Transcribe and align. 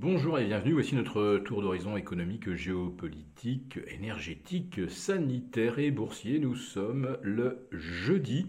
Bonjour 0.00 0.38
et 0.38 0.46
bienvenue, 0.46 0.72
voici 0.72 0.94
notre 0.94 1.36
tour 1.44 1.60
d'horizon 1.60 1.94
économique, 1.94 2.54
géopolitique, 2.54 3.78
énergétique, 3.86 4.88
sanitaire 4.88 5.78
et 5.78 5.90
boursier. 5.90 6.38
Nous 6.38 6.54
sommes 6.54 7.18
le 7.20 7.68
jeudi, 7.70 8.46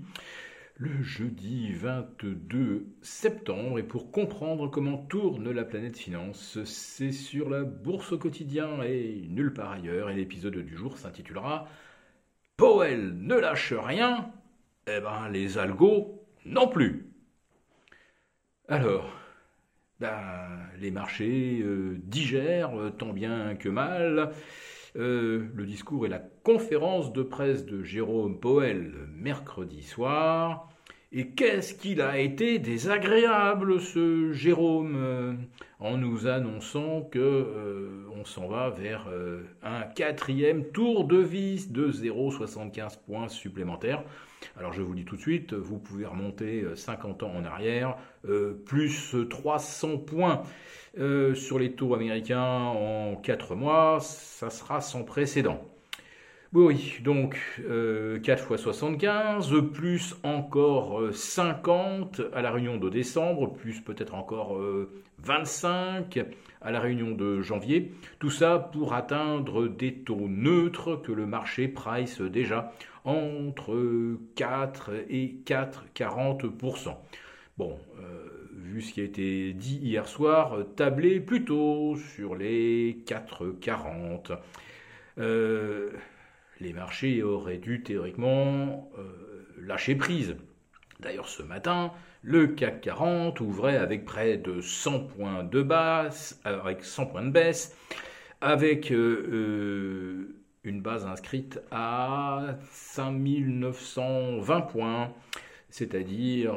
le 0.78 1.04
jeudi 1.04 1.74
22 1.74 2.86
septembre 3.02 3.80
et 3.80 3.84
pour 3.84 4.14
comprendre 4.14 4.70
comment 4.70 4.98
tourne 4.98 5.52
la 5.52 5.66
planète 5.66 5.98
finance, 5.98 6.64
c'est 6.64 7.12
sur 7.12 7.50
la 7.50 7.66
bourse 7.66 8.14
au 8.14 8.18
quotidien 8.18 8.82
et 8.84 9.26
nulle 9.28 9.54
part 9.54 9.72
ailleurs 9.72 10.10
et 10.10 10.16
l'épisode 10.16 10.56
du 10.56 10.78
jour 10.78 10.98
s'intitulera 10.98 11.68
Powell 12.56 13.14
ne 13.18 13.36
lâche 13.36 13.74
rien, 13.74 14.32
eh 14.88 15.02
ben 15.02 15.28
les 15.28 15.58
algos 15.58 16.24
non 16.46 16.70
plus. 16.70 17.12
Alors, 18.70 19.21
ben, 20.02 20.48
les 20.80 20.90
marchés 20.90 21.62
euh, 21.64 22.00
digèrent 22.04 22.76
euh, 22.76 22.90
tant 22.90 23.14
bien 23.14 23.56
que 23.56 23.70
mal. 23.70 24.32
Euh, 24.98 25.48
le 25.54 25.66
discours 25.66 26.08
et 26.08 26.10
la 26.10 26.20
conférence 26.20 27.14
de 27.14 27.22
presse 27.22 27.66
de 27.66 27.84
Jérôme 27.84 28.40
Powell 28.40 28.94
mercredi 29.14 29.84
soir. 29.84 30.71
Et 31.14 31.28
qu'est-ce 31.32 31.74
qu'il 31.74 32.02
a 32.02 32.20
été 32.20 32.58
désagréable 32.58 33.82
ce 33.82 34.32
Jérôme 34.32 35.38
en 35.80 35.98
nous 35.98 36.28
annonçant 36.28 37.02
que 37.02 38.06
on 38.16 38.24
s'en 38.24 38.48
va 38.48 38.70
vers 38.70 39.10
un 39.62 39.82
quatrième 39.82 40.72
tour 40.72 41.04
de 41.04 41.18
vis 41.18 41.70
de 41.70 41.92
0,75 41.92 43.00
points 43.06 43.28
supplémentaires. 43.28 44.06
Alors 44.58 44.72
je 44.72 44.82
vous 44.82 44.96
dis 44.96 45.04
tout 45.04 45.18
de 45.18 45.22
suite, 45.22 45.54
vous 45.54 45.80
pouvez 45.80 46.06
remonter 46.06 46.64
50 46.76 47.24
ans 47.24 47.34
en 47.36 47.44
arrière, 47.44 47.98
plus 48.66 49.16
300 49.30 49.98
points 49.98 50.44
euh, 50.98 51.34
sur 51.36 51.58
les 51.58 51.72
taux 51.72 51.94
américains 51.94 52.42
en 52.42 53.16
4 53.16 53.56
mois, 53.56 54.00
ça 54.02 54.50
sera 54.50 54.82
sans 54.82 55.04
précédent. 55.04 55.64
Oui, 56.54 56.98
donc 57.02 57.40
4 57.60 57.70
euh, 57.70 58.38
fois 58.38 58.58
75, 58.58 59.54
plus 59.74 60.18
encore 60.24 61.14
50 61.14 62.20
euh, 62.20 62.30
à 62.34 62.42
la 62.42 62.52
réunion 62.52 62.76
de 62.76 62.90
décembre, 62.90 63.54
plus 63.54 63.80
peut-être 63.80 64.16
encore 64.16 64.60
25 65.20 66.20
à 66.62 66.72
la 66.72 66.82
réunion 66.82 67.12
de 67.12 67.42
janvier. 67.42 67.94
Tout 68.20 68.32
ça 68.32 68.60
pour 68.60 68.94
atteindre 68.94 69.70
des 69.70 69.94
taux 69.94 70.28
neutres 70.28 70.98
que 70.98 71.14
le 71.14 71.26
marché 71.26 71.70
price 71.70 72.20
déjà 72.20 72.74
entre 73.06 74.18
4 74.36 74.92
et 75.10 75.38
4,40%. 75.46 76.98
Bon, 77.58 77.78
vu 78.52 78.82
ce 78.82 78.94
qui 78.94 79.00
a 79.00 79.06
été 79.06 79.54
dit 79.54 79.78
hier 79.78 80.06
soir, 80.06 80.58
tablé 80.76 81.22
plutôt 81.22 81.96
sur 81.96 82.36
les 82.36 83.04
4,40. 83.08 84.38
Euh, 85.18 85.92
les 86.62 86.74
marchés 86.74 87.24
auraient 87.24 87.58
dû 87.58 87.84
théoriquement 87.84 88.90
euh, 88.98 89.04
lâcher 89.60 89.96
prise. 89.96 90.38
D'ailleurs, 91.00 91.28
ce 91.28 91.44
matin, 91.44 91.92
le 92.22 92.48
CAC 92.48 92.82
40 92.82 93.42
ouvrait 93.42 93.78
avec 93.78 94.06
près 94.06 94.38
de 94.38 94.62
100 94.62 95.08
points 95.08 95.44
de 95.44 95.62
basse, 95.62 96.40
avec 96.44 96.84
100 96.84 97.08
points 97.08 97.24
de 97.24 97.32
baisse, 97.32 97.76
avec 98.40 98.92
euh, 98.92 100.36
une 100.64 100.82
base 100.82 101.06
inscrite 101.06 101.60
à 101.72 102.56
5920 102.72 104.62
points 104.62 105.14
c'est-à-dire 105.72 106.54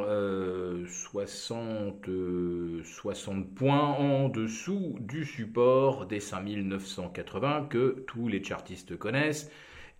60, 0.89 2.09
euh, 2.09 2.83
60 2.85 3.37
euh, 3.37 3.49
points 3.55 3.93
en 3.93 4.29
dessous 4.29 4.97
du 5.01 5.25
support 5.25 6.07
des 6.07 6.19
5980 6.19 7.69
que 7.71 8.05
tous 8.09 8.27
les 8.27 8.43
chartistes 8.43 8.99
connaissent, 8.99 9.51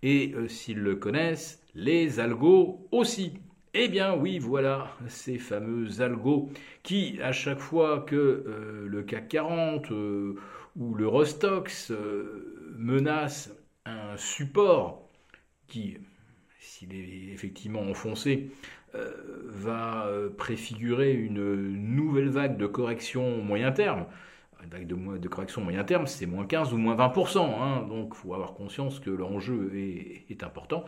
et 0.03 0.33
euh, 0.35 0.47
s'ils 0.47 0.79
le 0.79 0.95
connaissent, 0.95 1.63
les 1.73 2.19
algos 2.19 2.87
aussi. 2.91 3.33
Eh 3.73 3.87
bien 3.89 4.15
oui, 4.15 4.39
voilà 4.39 4.95
ces 5.07 5.37
fameux 5.37 6.01
algos 6.01 6.49
qui, 6.83 7.19
à 7.21 7.31
chaque 7.31 7.59
fois 7.59 8.05
que 8.07 8.45
le 8.87 9.03
CAC 9.03 9.27
40 9.27 9.89
ou 9.89 10.93
le 10.95 11.07
Rostox 11.07 11.91
menacent 12.77 13.51
un 13.85 14.15
support 14.15 15.09
qui, 15.67 15.97
s'il 16.59 16.93
est 16.93 17.33
effectivement 17.33 17.81
enfoncé, 17.81 18.51
euh, 18.95 19.11
va 19.47 20.05
euh, 20.07 20.29
préfigurer 20.29 21.13
une 21.13 21.95
nouvelle 21.95 22.29
vague 22.29 22.57
de 22.57 22.65
correction 22.65 23.43
moyen 23.43 23.71
terme. 23.71 24.05
Une 24.65 24.71
vague 24.71 24.87
de, 24.87 25.27
correction 25.27 25.61
moyen 25.61 25.83
terme, 25.83 26.07
c'est 26.07 26.25
moins 26.25 26.45
15 26.45 26.73
ou 26.73 26.77
moins 26.77 26.95
20%. 26.95 27.39
Hein, 27.39 27.85
donc 27.87 28.13
il 28.13 28.17
faut 28.17 28.33
avoir 28.33 28.53
conscience 28.53 28.99
que 28.99 29.09
l'enjeu 29.09 29.71
est, 29.75 30.43
important. 30.43 30.83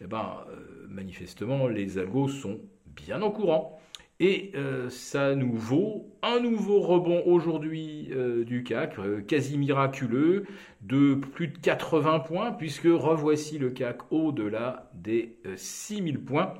Et 0.00 0.04
eh 0.04 0.06
ben, 0.06 0.38
euh, 0.50 0.86
manifestement, 0.88 1.68
les 1.68 1.98
algos 1.98 2.28
sont 2.28 2.58
bien 2.86 3.22
au 3.22 3.30
courant. 3.30 3.80
Et 4.20 4.52
ça 4.88 5.36
nous 5.36 5.54
vaut 5.54 6.18
un 6.22 6.40
nouveau 6.40 6.80
rebond 6.80 7.22
aujourd'hui 7.24 8.10
du 8.44 8.64
CAC, 8.64 8.96
quasi 9.28 9.56
miraculeux, 9.56 10.44
de 10.80 11.14
plus 11.14 11.46
de 11.46 11.56
80 11.56 12.18
points, 12.18 12.50
puisque 12.50 12.86
revoici 12.86 13.58
le 13.58 13.70
CAC 13.70 14.10
au-delà 14.10 14.90
des 14.92 15.36
6000 15.54 16.18
points 16.18 16.54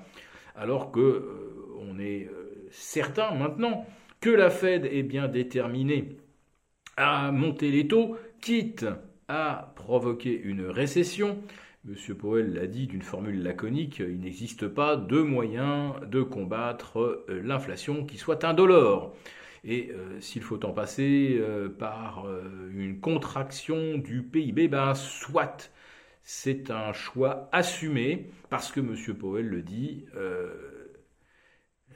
alors 0.59 0.91
que 0.91 1.01
euh, 1.01 1.77
on 1.79 1.99
est 1.99 2.27
euh, 2.27 2.67
certain 2.71 3.33
maintenant 3.33 3.87
que 4.21 4.31
la 4.31 4.51
Fed 4.51 4.85
est 4.85 5.05
bien 5.05 5.29
déterminée 5.29 6.17
à 6.99 7.33
monter 7.33 7.71
les 7.71 7.89
taux, 7.89 8.19
quitte 8.43 8.85
à 9.29 9.73
provoquer 9.77 10.39
une 10.39 10.67
récession. 10.67 11.39
Monsieur 11.85 12.15
Powell 12.15 12.53
l'a 12.53 12.67
dit 12.67 12.87
d'une 12.87 13.01
formule 13.01 13.43
laconique, 13.43 14.01
il 14.01 14.21
n'existe 14.21 14.69
pas 14.69 14.97
de 14.97 15.23
moyen 15.23 15.95
de 16.07 16.23
combattre 16.23 16.99
euh, 16.99 17.41
l'inflation 17.43 18.05
qui 18.05 18.19
soit 18.19 18.45
indolore. 18.45 19.15
Et 19.65 19.91
s'il 20.21 20.43
faut 20.43 20.65
en 20.65 20.71
passer 20.71 21.43
par 21.81 22.27
une 22.73 23.01
contraction 23.01 23.99
du 23.99 24.23
PIB, 24.23 24.69
ben 24.69 24.95
soit 24.95 25.73
c'est 26.31 26.71
un 26.71 26.93
choix 26.93 27.49
assumé 27.53 28.31
parce 28.51 28.71
que 28.71 28.81
M. 28.81 28.95
Powell 29.17 29.49
le 29.49 29.63
dit. 29.63 30.05
Euh, 30.15 30.53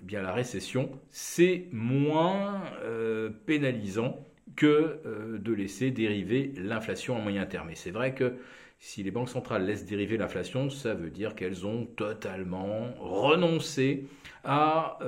eh 0.00 0.02
bien, 0.02 0.22
la 0.22 0.32
récession, 0.32 0.90
c'est 1.10 1.68
moins 1.70 2.62
euh, 2.82 3.28
pénalisant 3.28 4.26
que 4.56 5.00
euh, 5.06 5.38
de 5.38 5.52
laisser 5.52 5.90
dériver 5.90 6.52
l'inflation 6.56 7.16
en 7.16 7.20
moyen 7.20 7.46
terme. 7.46 7.70
Et 7.70 7.74
c'est 7.74 7.90
vrai 7.90 8.14
que 8.14 8.34
si 8.78 9.02
les 9.02 9.10
banques 9.10 9.28
centrales 9.28 9.64
laissent 9.64 9.86
dériver 9.86 10.16
l'inflation, 10.16 10.70
ça 10.70 10.94
veut 10.94 11.10
dire 11.10 11.34
qu'elles 11.34 11.66
ont 11.66 11.86
totalement 11.86 12.92
renoncé 12.98 14.06
à 14.42 14.98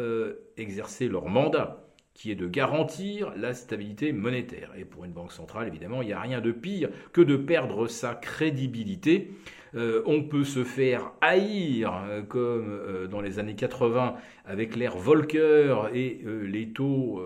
exercer 0.56 1.08
leur 1.08 1.28
mandat 1.28 1.84
qui 2.14 2.30
est 2.30 2.36
de 2.36 2.46
garantir 2.46 3.32
la 3.36 3.54
stabilité 3.54 4.12
monétaire. 4.12 4.70
Et 4.78 4.84
pour 4.84 5.04
une 5.04 5.12
banque 5.12 5.32
centrale, 5.32 5.66
évidemment, 5.66 6.00
il 6.00 6.06
n'y 6.06 6.12
a 6.12 6.20
rien 6.20 6.40
de 6.40 6.52
pire 6.52 6.88
que 7.12 7.20
de 7.20 7.36
perdre 7.36 7.88
sa 7.88 8.14
crédibilité. 8.14 9.32
Euh, 9.74 10.02
on 10.06 10.22
peut 10.22 10.44
se 10.44 10.62
faire 10.62 11.12
haïr, 11.20 11.92
euh, 12.08 12.22
comme 12.22 12.68
euh, 12.70 13.08
dans 13.08 13.20
les 13.20 13.40
années 13.40 13.56
80, 13.56 14.14
avec 14.46 14.76
l'air 14.76 14.96
Volcker 14.96 15.88
et 15.92 16.20
les 16.24 16.68
taux 16.68 17.20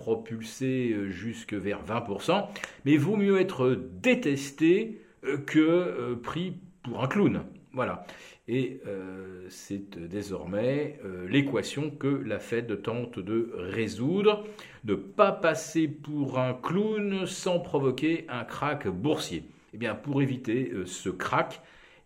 propulsés 0.00 0.96
jusque 1.10 1.52
vers 1.52 1.84
20%, 1.84 2.46
mais 2.86 2.96
vaut 2.96 3.16
mieux 3.16 3.38
être 3.38 3.78
détesté 4.02 5.02
que 5.46 6.14
pris 6.14 6.54
pour 6.82 7.04
un 7.04 7.06
clown. 7.06 7.42
Voilà. 7.72 8.04
Et 8.48 8.80
euh, 8.86 9.46
c'est 9.48 9.96
désormais 9.96 10.98
euh, 11.04 11.28
l'équation 11.28 11.90
que 11.90 12.08
la 12.08 12.40
Fed 12.40 12.82
tente 12.82 13.20
de 13.20 13.52
résoudre. 13.54 14.44
Ne 14.84 14.94
pas 14.94 15.30
passer 15.30 15.86
pour 15.86 16.40
un 16.40 16.54
clown 16.54 17.26
sans 17.26 17.60
provoquer 17.60 18.26
un 18.28 18.42
crack 18.42 18.88
boursier. 18.88 19.44
Eh 19.72 19.78
bien, 19.78 19.94
pour 19.94 20.20
éviter 20.20 20.72
euh, 20.72 20.84
ce 20.84 21.10
crack, 21.10 21.60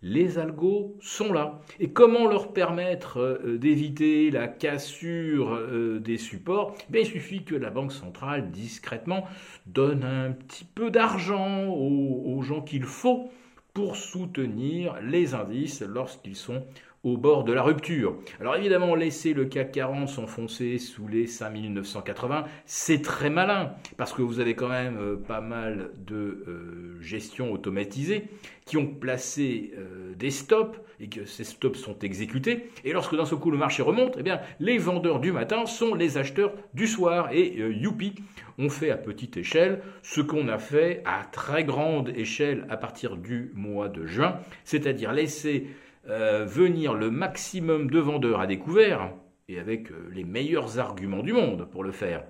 les 0.04 0.38
algos 0.38 0.94
sont 1.00 1.32
là. 1.32 1.60
Et 1.80 1.90
comment 1.90 2.28
leur 2.28 2.52
permettre 2.52 3.40
d'éviter 3.56 4.30
la 4.30 4.46
cassure 4.48 5.58
des 5.98 6.18
supports? 6.18 6.76
Eh 6.92 7.00
Il 7.00 7.06
suffit 7.06 7.42
que 7.42 7.54
la 7.54 7.70
Banque 7.70 7.92
centrale, 7.92 8.50
discrètement, 8.50 9.24
donne 9.66 10.04
un 10.04 10.30
petit 10.30 10.66
peu 10.66 10.90
d'argent 10.90 11.66
aux 11.68 12.42
gens 12.42 12.60
qu'il 12.60 12.84
faut 12.84 13.30
pour 13.72 13.96
soutenir 13.96 14.94
les 15.02 15.34
indices 15.34 15.80
lorsqu'ils 15.82 16.36
sont 16.36 16.62
au 17.04 17.18
bord 17.18 17.44
de 17.44 17.52
la 17.52 17.62
rupture. 17.62 18.16
Alors 18.40 18.56
évidemment, 18.56 18.94
laisser 18.94 19.34
le 19.34 19.44
CAC 19.44 19.72
40 19.72 20.08
s'enfoncer 20.08 20.78
sous 20.78 21.06
les 21.06 21.26
5980, 21.26 22.44
c'est 22.64 23.02
très 23.02 23.30
malin, 23.30 23.72
parce 23.96 24.12
que 24.12 24.22
vous 24.22 24.40
avez 24.40 24.54
quand 24.54 24.68
même 24.68 24.98
euh, 24.98 25.16
pas 25.16 25.42
mal 25.42 25.90
de 26.06 26.14
euh, 26.48 27.00
gestions 27.00 27.52
automatisées 27.52 28.24
qui 28.64 28.78
ont 28.78 28.86
placé 28.86 29.74
euh, 29.76 30.14
des 30.14 30.30
stops 30.30 30.78
et 30.98 31.08
que 31.08 31.26
ces 31.26 31.44
stops 31.44 31.78
sont 31.78 31.98
exécutés. 31.98 32.70
Et 32.84 32.92
lorsque 32.92 33.14
d'un 33.14 33.26
seul 33.26 33.38
coup 33.38 33.50
le 33.50 33.58
marché 33.58 33.82
remonte, 33.82 34.16
eh 34.18 34.22
bien, 34.22 34.40
les 34.58 34.78
vendeurs 34.78 35.20
du 35.20 35.32
matin 35.32 35.66
sont 35.66 35.94
les 35.94 36.16
acheteurs 36.16 36.54
du 36.72 36.86
soir. 36.86 37.28
Et 37.32 37.58
youpi, 37.58 38.14
on 38.58 38.70
fait 38.70 38.90
à 38.90 38.96
petite 38.96 39.36
échelle 39.36 39.82
ce 40.02 40.20
qu'on 40.20 40.48
a 40.48 40.58
fait 40.58 41.02
à 41.04 41.24
très 41.24 41.64
grande 41.64 42.10
échelle 42.10 42.64
à 42.70 42.76
partir 42.76 43.16
du 43.16 43.50
mois 43.54 43.88
de 43.88 44.06
juin, 44.06 44.38
c'est-à-dire 44.64 45.12
laisser 45.12 45.66
euh, 46.08 46.44
venir 46.44 46.92
le 46.92 47.10
maximum 47.10 47.90
de 47.90 47.98
vendeurs 47.98 48.40
à 48.40 48.46
découvert, 48.46 49.10
et 49.48 49.58
avec 49.58 49.90
euh, 49.90 50.10
les 50.12 50.24
meilleurs 50.24 50.78
arguments 50.78 51.22
du 51.22 51.32
monde 51.32 51.66
pour 51.70 51.82
le 51.82 51.92
faire, 51.92 52.24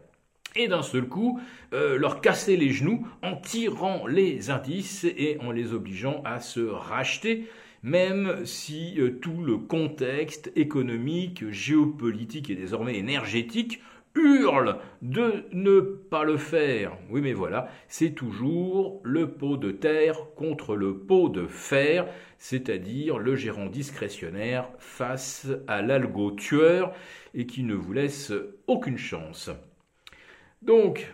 et 0.54 0.68
d'un 0.68 0.82
seul 0.82 1.08
coup 1.08 1.40
euh, 1.72 1.98
leur 1.98 2.20
casser 2.20 2.56
les 2.56 2.70
genoux 2.70 3.04
en 3.22 3.34
tirant 3.34 4.06
les 4.06 4.50
indices 4.50 5.04
et 5.04 5.38
en 5.40 5.50
les 5.50 5.72
obligeant 5.72 6.22
à 6.24 6.38
se 6.38 6.60
racheter, 6.60 7.48
même 7.82 8.46
si 8.46 8.98
tout 9.20 9.42
le 9.42 9.58
contexte 9.58 10.52
économique, 10.54 11.50
géopolitique 11.50 12.50
et 12.50 12.54
désormais 12.54 12.96
énergétique 12.96 13.82
hurle 14.14 14.78
de 15.02 15.44
ne 15.52 15.80
pas 15.80 16.24
le 16.24 16.36
faire. 16.36 16.96
Oui, 17.10 17.20
mais 17.20 17.32
voilà, 17.32 17.68
c'est 17.88 18.12
toujours 18.12 19.00
le 19.04 19.30
pot 19.30 19.56
de 19.56 19.70
terre 19.70 20.18
contre 20.36 20.76
le 20.76 20.98
pot 20.98 21.28
de 21.28 21.46
fer, 21.46 22.06
c'est-à-dire 22.38 23.18
le 23.18 23.36
gérant 23.36 23.66
discrétionnaire 23.66 24.68
face 24.78 25.48
à 25.66 25.82
l'algo 25.82 26.30
tueur 26.30 26.94
et 27.34 27.46
qui 27.46 27.62
ne 27.64 27.74
vous 27.74 27.92
laisse 27.92 28.32
aucune 28.66 28.98
chance. 28.98 29.50
Donc, 30.62 31.12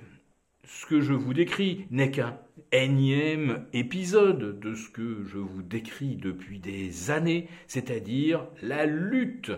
ce 0.64 0.86
que 0.86 1.00
je 1.00 1.14
vous 1.14 1.34
décris 1.34 1.86
n'est 1.90 2.10
qu'un 2.10 2.38
énième 2.70 3.66
épisode 3.72 4.60
de 4.60 4.74
ce 4.74 4.88
que 4.88 5.24
je 5.24 5.38
vous 5.38 5.62
décris 5.62 6.16
depuis 6.16 6.60
des 6.60 7.10
années, 7.10 7.48
c'est-à-dire 7.66 8.46
la 8.62 8.86
lutte 8.86 9.50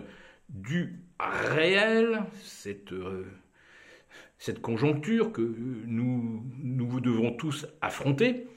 du 0.49 0.99
réel, 1.29 2.23
cette, 2.41 2.91
euh, 2.91 3.25
cette 4.37 4.61
conjoncture 4.61 5.31
que 5.31 5.41
nous, 5.41 6.43
nous 6.61 6.99
devons 6.99 7.31
tous 7.33 7.67
affronter, 7.81 8.47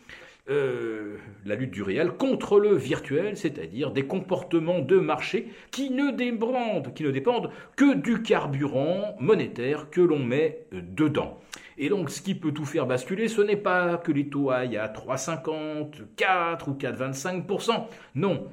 euh, 0.49 1.17
la 1.45 1.57
lutte 1.57 1.73
du 1.73 1.83
réel 1.83 2.13
contre 2.13 2.61
le 2.61 2.77
virtuel, 2.77 3.37
c'est-à-dire 3.37 3.91
des 3.91 4.07
comportements 4.07 4.79
de 4.79 4.97
marché 4.97 5.49
qui 5.73 5.91
ne 5.91 6.13
dépendent, 6.13 6.95
qui 6.95 7.03
ne 7.03 7.11
dépendent 7.11 7.51
que 7.75 7.95
du 7.95 8.23
carburant 8.23 9.17
monétaire 9.19 9.91
que 9.91 10.01
l'on 10.01 10.21
met 10.21 10.67
dedans. 10.71 11.41
Et 11.79 11.89
donc, 11.89 12.11
ce 12.11 12.23
qui 12.23 12.37
peut 12.37 12.53
tout 12.53 12.65
faire 12.65 12.87
basculer, 12.87 13.27
ce 13.27 13.43
n'est 13.43 13.57
pas 13.57 13.97
que 13.97 14.13
les 14.13 14.29
taux 14.29 14.51
aillent 14.51 14.77
à 14.77 14.87
3,50, 14.87 16.15
4 16.15 16.69
ou 16.69 16.75
4,25%. 16.75 17.87
Non, 18.15 18.47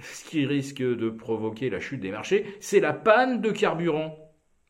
ce 0.00 0.24
qui 0.24 0.46
risque 0.46 0.82
de 0.82 1.10
provoquer 1.10 1.70
la 1.70 1.80
chute 1.80 2.00
des 2.00 2.10
marchés, 2.10 2.46
c'est 2.60 2.80
la 2.80 2.92
panne 2.92 3.40
de 3.40 3.50
carburant. 3.50 4.18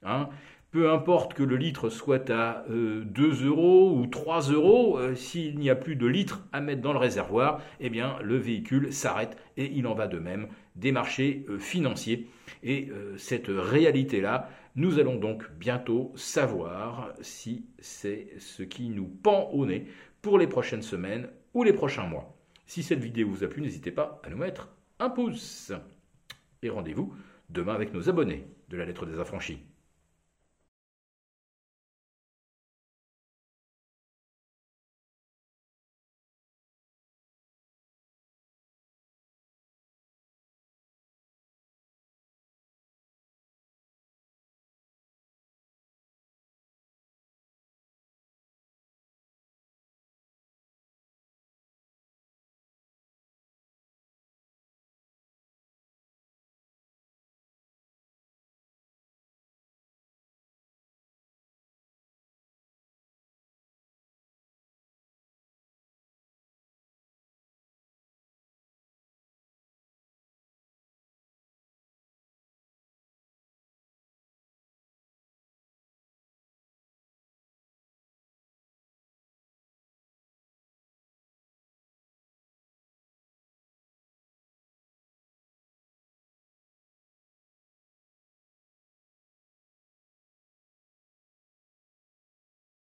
Hein. 0.02 0.28
peu 0.70 0.92
importe 0.92 1.34
que 1.34 1.42
le 1.42 1.56
litre 1.56 1.88
soit 1.88 2.30
à 2.30 2.64
2 2.68 2.74
euh, 2.74 3.46
euros 3.46 3.96
ou 3.96 4.06
3 4.06 4.52
euros, 4.52 4.98
euh, 4.98 5.14
s'il 5.14 5.58
n'y 5.58 5.70
a 5.70 5.74
plus 5.74 5.96
de 5.96 6.06
litres 6.06 6.46
à 6.52 6.60
mettre 6.60 6.82
dans 6.82 6.92
le 6.92 6.98
réservoir, 6.98 7.60
eh 7.80 7.88
bien 7.88 8.18
le 8.22 8.36
véhicule 8.36 8.92
s'arrête 8.92 9.36
et 9.56 9.72
il 9.74 9.86
en 9.86 9.94
va 9.94 10.06
de 10.06 10.18
même 10.18 10.48
des 10.76 10.92
marchés 10.92 11.46
euh, 11.48 11.58
financiers. 11.58 12.28
Et 12.62 12.90
cette 13.16 13.48
réalité-là, 13.48 14.48
nous 14.76 14.98
allons 14.98 15.16
donc 15.16 15.50
bientôt 15.58 16.12
savoir 16.14 17.12
si 17.20 17.66
c'est 17.78 18.28
ce 18.38 18.62
qui 18.62 18.88
nous 18.88 19.06
pend 19.06 19.50
au 19.52 19.66
nez 19.66 19.86
pour 20.22 20.38
les 20.38 20.46
prochaines 20.46 20.82
semaines 20.82 21.28
ou 21.54 21.64
les 21.64 21.72
prochains 21.72 22.06
mois. 22.06 22.36
Si 22.66 22.82
cette 22.82 23.00
vidéo 23.00 23.28
vous 23.28 23.44
a 23.44 23.48
plu, 23.48 23.62
n'hésitez 23.62 23.90
pas 23.90 24.20
à 24.24 24.30
nous 24.30 24.36
mettre 24.36 24.68
un 24.98 25.10
pouce. 25.10 25.72
Et 26.62 26.70
rendez-vous 26.70 27.14
demain 27.48 27.74
avec 27.74 27.92
nos 27.92 28.08
abonnés 28.08 28.46
de 28.68 28.76
la 28.76 28.84
lettre 28.84 29.06
des 29.06 29.18
affranchis. 29.18 29.60